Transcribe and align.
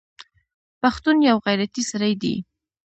پښتون 0.81 1.17
یوغیرتي 1.29 1.83
سړی 1.91 2.13
دی 2.21 2.35